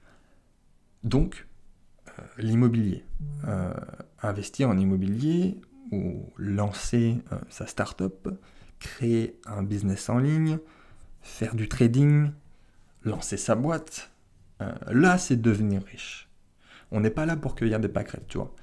Donc 1.02 1.46
l'immobilier, 2.38 3.04
euh, 3.46 3.72
investir 4.22 4.68
en 4.68 4.78
immobilier 4.78 5.60
ou 5.90 6.32
lancer 6.36 7.18
sa 7.48 7.66
start-up, 7.66 8.28
créer 8.78 9.38
un 9.46 9.62
business 9.62 10.08
en 10.08 10.18
ligne, 10.18 10.58
faire 11.22 11.54
du 11.54 11.68
trading, 11.68 12.30
lancer 13.04 13.36
sa 13.36 13.54
boîte, 13.54 14.10
euh, 14.60 14.72
là, 14.90 15.18
c'est 15.18 15.40
devenir 15.40 15.82
riche. 15.84 16.28
On 16.90 17.00
n'est 17.00 17.10
pas 17.10 17.26
là 17.26 17.36
pour 17.36 17.54
cueillir 17.54 17.80
des 17.80 17.88
pâquerettes, 17.88 18.28
tu 18.28 18.38
vois. 18.38 18.54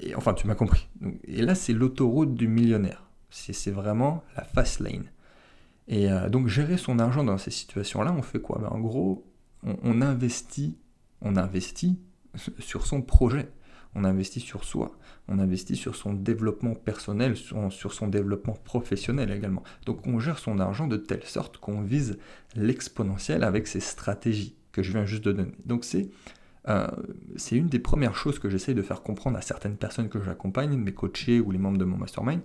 Et, 0.00 0.14
enfin, 0.14 0.34
tu 0.34 0.46
m'as 0.46 0.54
compris. 0.54 0.88
Et 1.24 1.42
là, 1.42 1.54
c'est 1.54 1.72
l'autoroute 1.72 2.34
du 2.34 2.48
millionnaire. 2.48 3.04
C'est 3.30 3.70
vraiment 3.70 4.24
la 4.36 4.44
fast 4.44 4.80
lane. 4.80 5.04
Et 5.88 6.10
euh, 6.10 6.28
donc, 6.28 6.48
gérer 6.48 6.76
son 6.76 6.98
argent 6.98 7.24
dans 7.24 7.38
ces 7.38 7.50
situations-là, 7.50 8.12
on 8.16 8.22
fait 8.22 8.40
quoi? 8.40 8.58
Ben, 8.60 8.68
En 8.68 8.80
gros, 8.80 9.26
on, 9.62 10.00
investit, 10.00 10.78
on 11.20 11.36
investit 11.36 11.98
sur 12.58 12.86
son 12.86 13.02
projet. 13.02 13.48
On 13.94 14.04
investit 14.04 14.40
sur 14.40 14.64
soi. 14.64 14.92
On 15.26 15.38
investit 15.38 15.76
sur 15.76 15.96
son 15.96 16.12
développement 16.12 16.74
personnel, 16.74 17.36
sur 17.36 17.92
son 17.92 18.08
développement 18.08 18.56
professionnel 18.64 19.32
également. 19.32 19.64
Donc, 19.84 20.06
on 20.06 20.20
gère 20.20 20.38
son 20.38 20.60
argent 20.60 20.86
de 20.86 20.96
telle 20.96 21.24
sorte 21.24 21.58
qu'on 21.58 21.82
vise 21.82 22.18
l'exponentiel 22.54 23.42
avec 23.42 23.66
ses 23.66 23.80
stratégies 23.80 24.54
que 24.72 24.82
je 24.82 24.92
viens 24.92 25.06
juste 25.06 25.24
de 25.24 25.32
donner. 25.32 25.52
Donc 25.64 25.84
c'est 25.84 26.10
euh, 26.68 26.86
une 27.52 27.68
des 27.68 27.78
premières 27.78 28.14
choses 28.14 28.38
que 28.38 28.48
j'essaie 28.48 28.74
de 28.74 28.82
faire 28.82 29.02
comprendre 29.02 29.36
à 29.38 29.42
certaines 29.42 29.76
personnes 29.76 30.08
que 30.08 30.22
j'accompagne, 30.22 30.76
mes 30.76 30.92
coachés 30.92 31.40
ou 31.40 31.50
les 31.50 31.58
membres 31.58 31.78
de 31.78 31.84
mon 31.84 31.96
mastermind. 31.96 32.40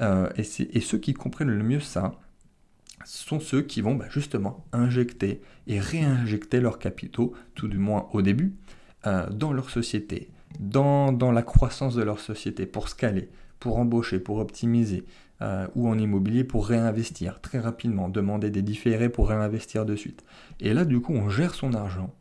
Euh, 0.00 0.28
et, 0.36 0.42
et, 0.76 0.80
ceux 0.80 0.98
qui 0.98 1.12
comprennent 1.12 1.50
le 1.50 1.64
mieux 1.64 1.80
ça 1.80 2.12
sont 3.04 3.40
ceux 3.40 3.62
qui 3.62 3.80
vont 3.80 3.96
bah, 3.96 4.06
justement 4.08 4.64
injecter 4.72 5.40
et 5.66 5.80
réinjecter 5.80 6.60
leurs 6.60 6.78
capitaux, 6.78 7.34
tout 7.56 7.66
du 7.66 7.78
moins 7.78 8.08
au 8.12 8.22
début, 8.22 8.54
euh, 9.06 9.28
dans 9.30 9.52
leur 9.52 9.70
société, 9.70 10.30
dans, 10.58 11.12
dans, 11.12 11.32
la 11.32 11.42
croissance 11.42 11.94
de 11.94 12.02
leur 12.02 12.20
société, 12.20 12.66
pour 12.66 12.88
scaler, 12.88 13.28
pour 13.60 13.78
embaucher, 13.78 14.18
pour 14.18 14.38
optimiser, 14.38 15.04
euh, 15.40 15.66
ou 15.74 15.88
en 15.88 15.98
immobilier 15.98 16.42
pour 16.42 16.66
réinvestir 16.66 17.40
très 17.40 17.60
rapidement, 17.60 18.08
demander 18.08 18.50
des 18.50 18.62
différés 18.62 19.08
pour 19.08 19.28
réinvestir 19.28 19.86
de 19.86 19.94
suite. 19.94 20.24
Et 20.60 20.74
là, 20.74 20.84
du 20.84 21.00
coup, 21.00 21.12
on 21.12 21.28
gère 21.28 21.54
son 21.54 21.74
argent 21.74 22.12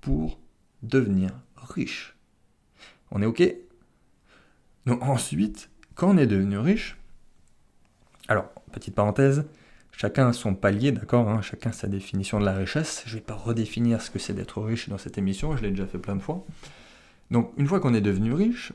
pour 0.00 0.38
devenir 0.82 1.30
riche. 1.56 2.16
On 3.10 3.22
est 3.22 3.26
OK? 3.26 3.42
Donc 4.86 5.02
ensuite, 5.02 5.70
quand 5.94 6.14
on 6.14 6.18
est 6.18 6.26
devenu 6.26 6.58
riche, 6.58 6.98
alors, 8.28 8.48
petite 8.72 8.94
parenthèse, 8.94 9.44
chacun 9.92 10.32
son 10.32 10.54
palier, 10.54 10.92
d'accord 10.92 11.28
hein, 11.28 11.42
Chacun 11.42 11.72
sa 11.72 11.88
définition 11.88 12.40
de 12.40 12.44
la 12.44 12.54
richesse. 12.54 13.02
Je 13.06 13.14
ne 13.14 13.20
vais 13.20 13.24
pas 13.24 13.34
redéfinir 13.34 14.00
ce 14.00 14.10
que 14.10 14.18
c'est 14.18 14.34
d'être 14.34 14.62
riche 14.62 14.88
dans 14.88 14.98
cette 14.98 15.18
émission, 15.18 15.56
je 15.56 15.62
l'ai 15.62 15.70
déjà 15.70 15.86
fait 15.86 15.98
plein 15.98 16.16
de 16.16 16.22
fois. 16.22 16.44
Donc, 17.30 17.52
une 17.56 17.66
fois 17.66 17.80
qu'on 17.80 17.94
est 17.94 18.00
devenu 18.00 18.32
riche, 18.32 18.72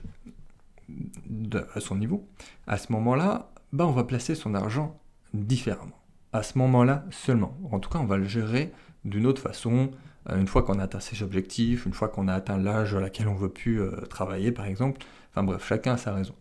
à 1.74 1.80
son 1.80 1.96
niveau, 1.96 2.28
à 2.68 2.78
ce 2.78 2.92
moment-là, 2.92 3.52
bah, 3.74 3.86
on 3.86 3.92
va 3.92 4.04
placer 4.04 4.36
son 4.36 4.54
argent 4.54 5.00
différemment. 5.34 6.00
À 6.34 6.44
ce 6.44 6.58
moment-là 6.58 7.06
seulement. 7.12 7.58
En 7.72 7.80
tout 7.80 7.90
cas, 7.90 8.00
on 8.00 8.06
va 8.06 8.18
le 8.18 8.26
gérer 8.26 8.72
d'une 9.04 9.26
autre 9.26 9.42
façon, 9.42 9.92
euh, 10.30 10.40
une 10.40 10.48
fois 10.48 10.64
qu'on 10.64 10.80
a 10.80 10.84
atteint 10.84 11.00
ses 11.00 11.24
objectifs, 11.24 11.86
une 11.86 11.94
fois 11.94 12.08
qu'on 12.08 12.28
a 12.28 12.34
atteint 12.34 12.58
l'âge 12.58 12.96
à 12.96 13.00
laquelle 13.00 13.28
on 13.28 13.36
veut 13.36 13.50
plus 13.50 13.82
euh, 13.82 13.92
travailler, 14.10 14.52
par 14.52 14.66
exemple. 14.66 15.02
Enfin 15.32 15.44
bref, 15.44 15.66
chacun 15.68 15.94
a 15.94 15.98
sa 15.98 16.14
raison. 16.14 16.36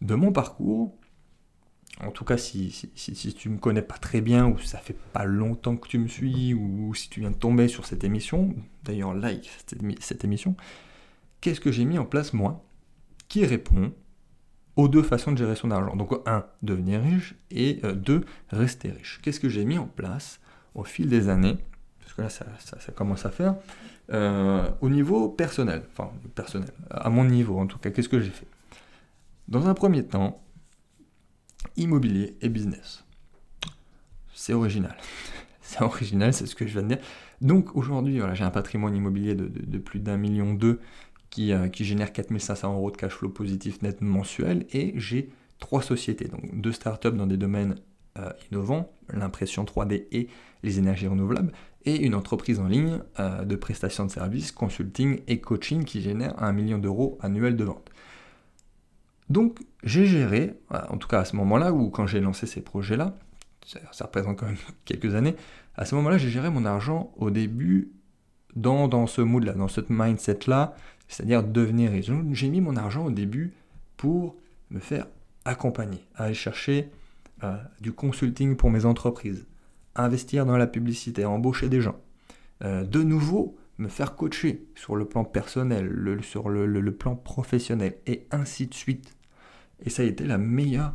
De 0.00 0.14
mon 0.14 0.32
parcours, 0.32 0.94
en 2.02 2.10
tout 2.10 2.24
cas, 2.24 2.36
si, 2.36 2.90
tu 3.36 3.48
me 3.48 3.58
connais 3.58 3.82
pas 3.82 3.96
très 3.98 4.20
bien, 4.20 4.46
ou 4.46 4.58
ça 4.58 4.78
fait 4.78 4.96
pas 5.12 5.24
longtemps 5.24 5.76
que 5.76 5.88
tu 5.88 5.98
me 5.98 6.08
suis, 6.08 6.52
ou, 6.52 6.92
si 6.94 7.08
tu 7.08 7.20
viens 7.20 7.30
de 7.30 7.36
tomber 7.36 7.68
sur 7.68 7.86
cette 7.86 8.02
émission, 8.02 8.54
d'ailleurs 8.82 9.14
like 9.14 9.50
cette 10.00 10.24
émission, 10.24 10.56
qu'est-ce 11.40 11.60
que 11.60 11.70
j'ai 11.70 11.84
mis 11.84 11.98
en 11.98 12.04
place 12.04 12.32
moi, 12.32 12.64
qui 13.28 13.46
répond 13.46 13.92
aux 14.76 14.88
deux 14.88 15.04
façons 15.04 15.30
de 15.32 15.38
gérer 15.38 15.54
son 15.54 15.70
argent? 15.70 15.94
Donc 15.94 16.12
un, 16.26 16.44
devenir 16.62 17.00
riche 17.00 17.36
et 17.50 17.80
euh, 17.84 17.92
deux, 17.94 18.24
rester 18.50 18.90
riche. 18.90 19.20
Qu'est-ce 19.22 19.40
que 19.40 19.48
j'ai 19.48 19.64
mis 19.64 19.78
en 19.78 19.86
place 19.86 20.40
au 20.74 20.82
fil 20.82 21.08
des 21.08 21.28
années? 21.28 21.58
Parce 22.00 22.14
que 22.14 22.22
là, 22.22 22.28
ça, 22.28 22.92
commence 22.92 23.24
à 23.24 23.30
faire. 23.30 23.54
Euh, 24.12 24.68
au 24.80 24.90
niveau 24.90 25.28
personnel, 25.28 25.84
enfin 25.92 26.10
personnel, 26.34 26.70
à 26.90 27.08
mon 27.08 27.24
niveau 27.24 27.58
en 27.58 27.66
tout 27.66 27.78
cas, 27.78 27.90
qu'est-ce 27.90 28.08
que 28.08 28.20
j'ai 28.20 28.30
fait? 28.30 28.46
Dans 29.48 29.68
un 29.68 29.74
premier 29.74 30.04
temps, 30.04 30.43
immobilier 31.76 32.36
et 32.40 32.48
business. 32.48 33.04
C'est 34.34 34.52
original. 34.52 34.96
c'est 35.60 35.82
original, 35.82 36.32
c'est 36.32 36.46
ce 36.46 36.54
que 36.54 36.66
je 36.66 36.72
viens 36.72 36.82
de 36.82 36.88
dire. 36.88 37.04
Donc 37.40 37.76
aujourd'hui, 37.76 38.18
voilà, 38.18 38.34
j'ai 38.34 38.44
un 38.44 38.50
patrimoine 38.50 38.94
immobilier 38.94 39.34
de, 39.34 39.78
plus 39.78 40.00
d'un 40.00 40.16
million 40.16 40.54
deux 40.54 40.80
euh, 41.40 41.68
qui, 41.68 41.84
génère 41.84 42.12
4500 42.12 42.74
euros 42.74 42.90
de 42.90 42.96
cash 42.96 43.12
flow 43.12 43.28
positif 43.28 43.82
net 43.82 44.00
mensuel 44.00 44.66
et 44.72 44.92
j'ai 44.96 45.30
trois 45.58 45.82
sociétés, 45.82 46.28
donc 46.28 46.60
deux 46.60 46.72
startups 46.72 47.12
dans 47.12 47.26
des 47.26 47.36
domaines 47.36 47.76
euh, 48.18 48.30
innovants, 48.50 48.92
l'impression 49.12 49.64
3D 49.64 50.06
et 50.12 50.28
les 50.62 50.78
énergies 50.78 51.08
renouvelables, 51.08 51.52
et 51.84 51.96
une 51.96 52.14
entreprise 52.14 52.60
en 52.60 52.66
ligne 52.66 53.00
euh, 53.18 53.44
de 53.44 53.56
prestation 53.56 54.06
de 54.06 54.10
services, 54.10 54.52
consulting 54.52 55.20
et 55.26 55.40
coaching 55.40 55.84
qui 55.84 56.00
génère 56.00 56.40
un 56.42 56.52
million 56.52 56.78
d'euros 56.78 57.18
annuels 57.20 57.56
de 57.56 57.64
vente. 57.64 57.90
Donc 59.30 59.58
j'ai 59.82 60.06
géré, 60.06 60.54
en 60.70 60.96
tout 60.96 61.08
cas 61.08 61.20
à 61.20 61.24
ce 61.24 61.36
moment-là, 61.36 61.72
ou 61.72 61.90
quand 61.90 62.06
j'ai 62.06 62.20
lancé 62.20 62.46
ces 62.46 62.60
projets-là, 62.60 63.14
ça, 63.64 64.04
représente 64.04 64.38
quand 64.38 64.46
même 64.46 64.56
quelques 64.84 65.14
années, 65.14 65.36
à 65.76 65.84
ce 65.84 65.94
moment-là 65.94 66.18
j'ai 66.18 66.30
géré 66.30 66.50
mon 66.50 66.64
argent 66.64 67.12
au 67.16 67.30
début 67.30 67.90
dans, 68.56 68.88
dans 68.88 69.06
ce 69.06 69.20
mood-là, 69.20 69.52
dans 69.52 69.68
ce 69.68 69.80
mindset-là, 69.88 70.74
c'est-à-dire 71.08 71.42
devenir 71.42 71.90
riche. 71.90 72.10
J'ai 72.32 72.48
mis 72.48 72.60
mon 72.60 72.76
argent 72.76 73.06
au 73.06 73.10
début 73.10 73.52
pour 73.96 74.36
me 74.70 74.80
faire 74.80 75.06
accompagner, 75.44 76.04
aller 76.14 76.34
chercher 76.34 76.90
euh, 77.42 77.56
du 77.80 77.92
consulting 77.92 78.56
pour 78.56 78.70
mes 78.70 78.84
entreprises, 78.84 79.46
investir 79.94 80.46
dans 80.46 80.56
la 80.56 80.66
publicité, 80.66 81.24
embaucher 81.24 81.68
des 81.68 81.80
gens. 81.80 81.96
Euh, 82.62 82.84
de 82.84 83.02
nouveau, 83.02 83.56
me 83.78 83.88
faire 83.88 84.16
coacher 84.16 84.66
sur 84.74 84.96
le 84.96 85.04
plan 85.04 85.24
personnel, 85.24 86.20
sur 86.22 86.48
le, 86.48 86.92
plan 86.92 87.16
professionnel, 87.16 87.96
et 88.06 88.26
ainsi 88.30 88.66
de 88.66 88.74
suite. 88.74 89.14
Et 89.84 89.90
ça 89.90 90.02
a 90.02 90.06
été 90.06 90.24
la 90.24 90.38
meilleure 90.38 90.94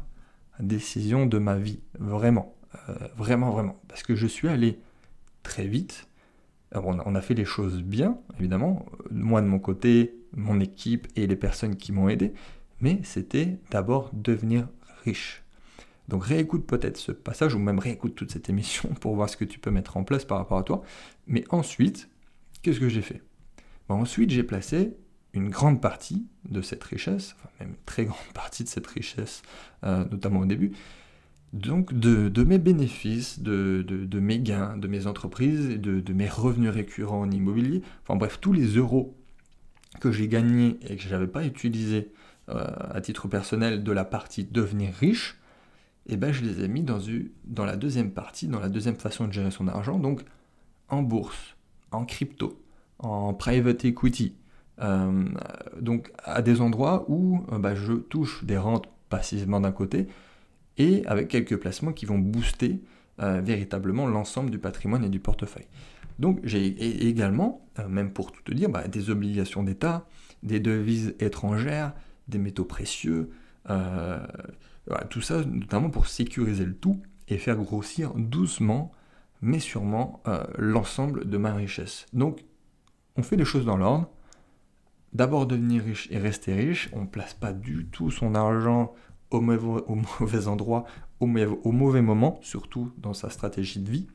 décision 0.59 1.25
de 1.25 1.38
ma 1.38 1.57
vie, 1.57 1.81
vraiment, 2.00 2.55
euh, 2.89 2.95
vraiment, 3.17 3.51
vraiment. 3.51 3.79
Parce 3.88 4.03
que 4.03 4.15
je 4.15 4.27
suis 4.27 4.48
allé 4.48 4.79
très 5.43 5.67
vite, 5.67 6.07
on 6.74 7.15
a 7.15 7.21
fait 7.21 7.33
les 7.33 7.45
choses 7.45 7.81
bien, 7.81 8.17
évidemment, 8.39 8.86
moi 9.09 9.41
de 9.41 9.48
mon 9.48 9.59
côté, 9.59 10.15
mon 10.36 10.59
équipe 10.59 11.07
et 11.15 11.25
les 11.25 11.36
personnes 11.36 11.75
qui 11.75 11.91
m'ont 11.91 12.09
aidé, 12.09 12.33
mais 12.81 13.00
c'était 13.03 13.57
d'abord 13.71 14.12
devenir 14.13 14.67
riche. 15.03 15.43
Donc 16.07 16.25
réécoute 16.25 16.65
peut-être 16.65 16.98
ce 16.98 17.12
passage 17.12 17.53
ou 17.53 17.59
même 17.59 17.79
réécoute 17.79 18.15
toute 18.15 18.31
cette 18.31 18.50
émission 18.50 18.89
pour 19.01 19.15
voir 19.15 19.29
ce 19.29 19.38
que 19.38 19.45
tu 19.45 19.59
peux 19.59 19.71
mettre 19.71 19.98
en 19.98 20.03
place 20.03 20.25
par 20.25 20.38
rapport 20.38 20.57
à 20.57 20.63
toi. 20.63 20.81
Mais 21.27 21.43
ensuite, 21.50 22.09
qu'est-ce 22.62 22.80
que 22.80 22.89
j'ai 22.89 23.01
fait? 23.01 23.22
Bon, 23.88 23.96
Ensuite, 23.96 24.30
j'ai 24.30 24.44
placé 24.44 24.98
une 25.34 25.50
grande 25.50 25.82
partie 25.82 26.25
de 26.50 26.62
cette 26.62 26.84
richesse, 26.84 27.36
enfin 27.38 27.50
même 27.60 27.70
une 27.70 27.86
très 27.86 28.06
grande 28.06 28.18
partie 28.34 28.63
de 28.63 28.70
cette 28.70 28.88
richesse, 28.88 29.42
euh, 29.84 30.06
notamment 30.10 30.42
au 30.42 30.46
début, 30.46 30.72
donc 31.54 31.94
de, 31.94 32.44
mes 32.44 32.60
bénéfices, 32.60 33.39
de, 33.39 34.20
mes 34.20 34.39
gains, 34.39 34.78
de 34.78 34.88
mes 34.88 35.08
entreprises, 35.08 35.68
de, 35.80 36.00
de 36.00 36.13
mes 36.13 36.30
revenus 36.30 36.70
récurrents 36.70 37.22
en 37.22 37.32
immobilier, 37.32 37.82
enfin 38.04 38.16
bref, 38.16 38.39
tous 38.39 38.54
les 38.54 38.75
euros 38.75 39.16
que 40.00 40.12
j'ai 40.12 40.28
gagnés 40.28 40.78
et 40.88 40.96
que 40.96 41.01
je 41.01 41.10
n'avais 41.10 41.28
pas 41.28 41.46
utilisés 41.46 42.12
euh, 42.50 42.66
à 42.92 43.01
titre 43.01 43.28
personnel 43.28 43.84
de 43.84 43.92
la 43.92 44.06
partie 44.06 44.44
devenir 44.44 44.94
riche, 44.94 45.38
et 46.08 46.13
eh 46.13 46.18
ben 46.18 46.32
je 46.32 46.44
les 46.44 46.63
ai 46.63 46.68
mis 46.68 46.84
dans 46.84 47.66
la 47.66 47.75
deuxième 47.75 48.12
partie, 48.12 48.48
dans 48.48 48.60
la 48.60 48.70
deuxième 48.70 48.96
façon 48.96 49.28
de 49.28 49.34
gérer 49.34 49.51
son 49.51 49.68
argent, 49.68 50.00
donc 50.00 50.24
en 50.88 51.04
bourse, 51.04 51.56
en 51.91 52.05
crypto, 52.05 52.62
en 53.00 53.34
private 53.34 53.86
equity, 53.86 54.36
euh, 54.81 55.25
donc 55.81 56.12
à 56.24 56.41
des 56.41 56.62
endroits 56.62 57.05
où 57.10 57.43
euh, 57.51 57.60
bah, 57.60 57.75
je 57.75 57.93
touche 57.93 58.43
des 58.43 58.58
rentes 58.58 58.88
passivement 59.10 59.60
d'un 59.60 59.72
côté 59.72 60.08
et 60.77 61.05
avec 61.05 61.27
quelques 61.27 61.58
placements 61.58 61.93
qui 61.93 62.05
vont 62.05 62.19
booster 62.19 62.79
véritablement 63.22 64.08
l'ensemble 64.08 64.50
du 64.50 64.60
patrimoine 64.60 65.03
et 65.03 65.10
du 65.10 65.19
portefeuille. 65.19 65.67
Donc 66.19 66.39
j'ai 66.46 66.65
également, 67.05 67.67
même 67.89 68.13
pour 68.13 68.31
tout 68.31 68.41
te 68.43 68.53
dire, 68.53 68.69
bah, 68.69 68.88
des 68.88 69.10
obligations 69.10 69.62
d'État, 69.62 70.08
des 70.41 70.62
devises 70.62 71.15
étrangères, 71.19 71.91
des 72.29 72.38
métaux 72.38 72.63
précieux, 72.63 73.29
euh, 73.69 74.17
tout 75.10 75.22
ça 75.22 75.43
notamment 75.43 75.89
pour 75.89 76.08
sécuriser 76.08 76.65
le 76.65 76.74
tout 76.74 77.01
et 77.27 77.38
faire 77.38 77.58
grossir 77.58 78.13
doucement 78.15 78.91
mais 79.41 79.60
sûrement 79.60 80.22
euh, 80.27 80.43
l'ensemble 80.58 81.29
de 81.29 81.38
ma 81.38 81.53
richesse. 81.53 82.05
Donc 82.13 82.43
on 83.15 83.24
fait 83.24 83.36
les 83.36 83.46
choses 83.46 83.65
dans 83.65 83.77
l'ordre. 83.77 84.10
D'abord 85.13 85.48
devenir 85.48 85.84
riche 85.84 86.08
et 86.12 86.17
rester 86.17 86.53
riche, 86.53 86.89
on 86.93 87.01
ne 87.01 87.08
place 87.08 87.34
pas 87.34 87.51
du 87.51 87.88
tout 87.88 88.12
son 88.12 88.36
argent 88.36 88.93
au 89.31 89.41
mauvais, 89.41 90.48
endroit, 90.48 90.86
au 91.19 91.27
mauvais, 91.27 92.01
moment, 92.01 92.39
surtout 92.41 92.91
dans 92.98 93.13
sa 93.13 93.29
stratégie 93.29 93.79
de 93.79 93.89
vie. 93.89 94.08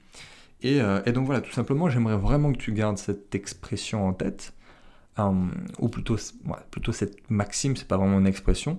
Et, 0.60 0.80
euh, 0.80 1.02
et 1.06 1.12
donc 1.12 1.26
voilà, 1.26 1.40
tout 1.40 1.52
simplement, 1.52 1.88
j'aimerais 1.88 2.16
vraiment 2.16 2.52
que 2.52 2.58
tu 2.58 2.72
gardes 2.72 2.98
cette 2.98 3.34
expression 3.34 4.06
en 4.06 4.12
tête. 4.12 4.54
Euh, 5.18 5.32
ou 5.78 5.88
plutôt, 5.88 6.16
plutôt 6.70 6.92
cette 6.92 7.30
maxime, 7.30 7.76
c'est 7.76 7.86
pas 7.86 7.96
vraiment 7.96 8.18
une 8.18 8.26
expression, 8.26 8.76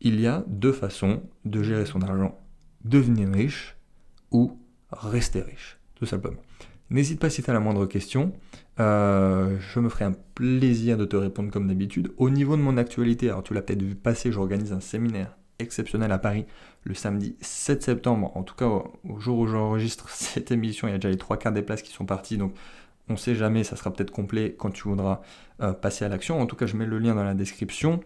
il 0.00 0.20
y 0.20 0.26
a 0.26 0.44
deux 0.46 0.72
façons 0.72 1.22
de 1.44 1.62
gérer 1.62 1.86
son 1.86 2.02
argent 2.02 2.38
devenir 2.84 3.28
riche 3.28 3.76
ou 4.30 4.58
rester 4.90 5.42
riche, 5.42 5.78
tout 5.94 6.06
simplement. 6.06 6.40
N'hésite 6.90 7.20
pas 7.20 7.28
si 7.28 7.42
tu 7.42 7.50
as 7.50 7.52
la 7.52 7.60
moindre 7.60 7.86
question, 7.86 8.32
euh, 8.80 9.58
je 9.60 9.80
me 9.80 9.88
ferai 9.88 10.06
un 10.06 10.14
plaisir 10.34 10.96
de 10.96 11.04
te 11.04 11.16
répondre 11.16 11.50
comme 11.50 11.68
d'habitude. 11.68 12.12
Au 12.16 12.30
niveau 12.30 12.56
de 12.56 12.62
mon 12.62 12.78
actualité, 12.78 13.28
alors 13.28 13.42
tu 13.42 13.52
l'as 13.52 13.62
peut-être 13.62 13.82
vu 13.82 13.94
passer, 13.94 14.32
j'organise 14.32 14.72
un 14.72 14.80
séminaire 14.80 15.36
exceptionnel 15.58 16.12
à 16.12 16.18
Paris 16.18 16.46
le 16.84 16.94
samedi 16.94 17.36
7 17.40 17.82
septembre. 17.82 18.32
En 18.36 18.42
tout 18.42 18.54
cas, 18.54 18.66
au 18.66 19.18
jour 19.18 19.38
où 19.38 19.46
j'enregistre 19.46 20.08
cette 20.10 20.50
émission, 20.50 20.88
il 20.88 20.92
y 20.92 20.94
a 20.94 20.98
déjà 20.98 21.10
les 21.10 21.18
trois 21.18 21.36
quarts 21.36 21.52
des 21.52 21.62
places 21.62 21.82
qui 21.82 21.92
sont 21.92 22.06
parties. 22.06 22.38
Donc, 22.38 22.54
on 23.08 23.14
ne 23.14 23.18
sait 23.18 23.34
jamais, 23.34 23.64
ça 23.64 23.76
sera 23.76 23.92
peut-être 23.92 24.10
complet 24.10 24.54
quand 24.58 24.70
tu 24.70 24.84
voudras 24.84 25.22
euh, 25.60 25.72
passer 25.72 26.04
à 26.04 26.08
l'action. 26.08 26.40
En 26.40 26.46
tout 26.46 26.56
cas, 26.56 26.66
je 26.66 26.76
mets 26.76 26.86
le 26.86 26.98
lien 26.98 27.14
dans 27.14 27.24
la 27.24 27.34
description. 27.34 28.00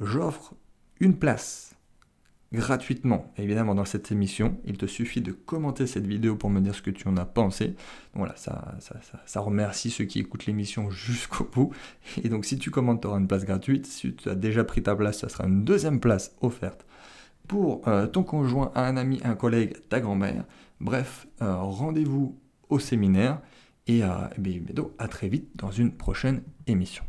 J'offre 0.00 0.54
une 1.00 1.16
place 1.16 1.74
gratuitement, 2.52 3.32
évidemment, 3.38 3.74
dans 3.74 3.84
cette 3.84 4.12
émission. 4.12 4.58
Il 4.64 4.76
te 4.76 4.86
suffit 4.86 5.20
de 5.20 5.32
commenter 5.32 5.86
cette 5.86 6.06
vidéo 6.06 6.36
pour 6.36 6.50
me 6.50 6.60
dire 6.60 6.74
ce 6.74 6.82
que 6.82 6.90
tu 6.90 7.08
en 7.08 7.16
as 7.16 7.24
pensé. 7.24 7.74
Voilà, 8.14 8.34
ça, 8.36 8.76
ça, 9.26 9.40
remercie 9.40 9.90
ceux 9.90 10.04
qui 10.04 10.20
écoutent 10.20 10.46
l'émission 10.46 10.90
jusqu'au 10.90 11.44
bout. 11.44 11.72
Et 12.22 12.28
donc, 12.28 12.44
si 12.44 12.58
tu 12.58 12.70
commentes, 12.70 13.00
tu 13.02 13.06
auras 13.06 13.18
une 13.18 13.28
place 13.28 13.44
gratuite. 13.44 13.86
Si 13.86 14.14
tu 14.14 14.28
as 14.28 14.34
déjà 14.34 14.64
pris 14.64 14.82
ta 14.82 14.94
place, 14.94 15.20
ça 15.20 15.28
sera 15.28 15.46
une 15.46 15.64
deuxième 15.64 16.00
place 16.00 16.36
offerte 16.40 16.84
pour 17.48 17.86
euh, 17.88 18.06
ton 18.06 18.22
conjoint, 18.22 18.70
un 18.74 18.96
ami, 18.96 19.20
un 19.24 19.34
collègue, 19.34 19.76
ta 19.88 20.00
grand-mère. 20.00 20.44
Bref, 20.80 21.26
euh, 21.40 21.56
rendez-vous 21.56 22.38
au 22.68 22.78
séminaire. 22.78 23.40
Et, 23.88 24.04
euh, 24.04 24.08
à 24.98 25.08
très 25.08 25.28
vite 25.28 25.48
dans 25.56 25.72
une 25.72 25.92
prochaine 25.92 26.42
émission. 26.68 27.04